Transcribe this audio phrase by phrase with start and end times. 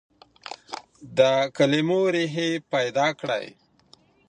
[1.17, 1.19] د
[1.55, 3.45] کلمو ريښې پيدا کړئ.